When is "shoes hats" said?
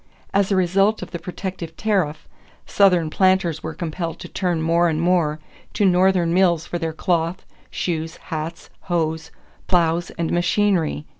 7.69-8.71